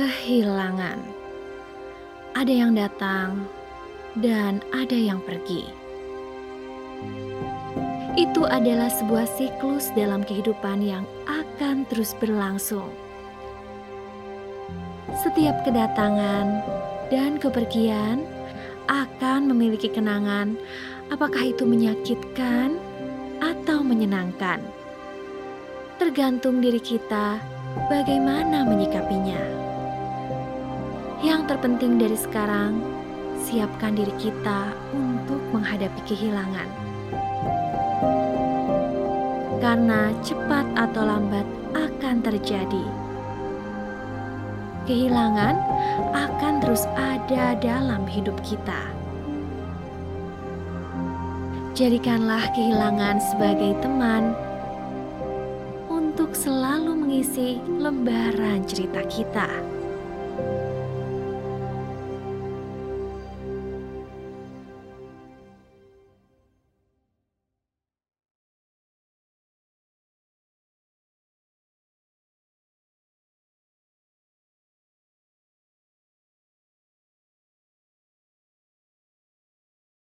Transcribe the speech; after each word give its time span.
kehilangan. 0.00 0.96
Ada 2.32 2.48
yang 2.48 2.72
datang 2.72 3.44
dan 4.16 4.64
ada 4.72 4.96
yang 4.96 5.20
pergi. 5.20 5.68
Itu 8.16 8.48
adalah 8.48 8.88
sebuah 8.88 9.28
siklus 9.28 9.92
dalam 9.92 10.24
kehidupan 10.24 10.80
yang 10.80 11.04
akan 11.28 11.84
terus 11.92 12.16
berlangsung. 12.16 12.88
Setiap 15.20 15.68
kedatangan 15.68 16.64
dan 17.12 17.36
kepergian 17.36 18.24
akan 18.88 19.52
memiliki 19.52 19.92
kenangan, 19.92 20.56
apakah 21.12 21.44
itu 21.44 21.68
menyakitkan 21.68 22.80
atau 23.44 23.84
menyenangkan. 23.84 24.64
Tergantung 26.00 26.64
diri 26.64 26.80
kita 26.80 27.36
bagaimana 27.92 28.64
menyikapinya. 28.64 29.59
Terpenting 31.60 32.00
dari 32.00 32.16
sekarang, 32.16 32.80
siapkan 33.36 33.92
diri 33.92 34.16
kita 34.16 34.72
untuk 34.96 35.44
menghadapi 35.52 36.00
kehilangan. 36.08 36.64
Karena 39.60 40.08
cepat 40.24 40.64
atau 40.72 41.04
lambat 41.04 41.44
akan 41.76 42.24
terjadi. 42.24 42.80
Kehilangan 44.88 45.52
akan 46.16 46.64
terus 46.64 46.88
ada 46.96 47.52
dalam 47.60 48.08
hidup 48.08 48.40
kita. 48.40 48.80
Jadikanlah 51.76 52.56
kehilangan 52.56 53.20
sebagai 53.20 53.76
teman 53.84 54.32
untuk 55.92 56.32
selalu 56.32 57.04
mengisi 57.04 57.60
lembaran 57.76 58.64
cerita 58.64 59.04
kita. 59.12 59.70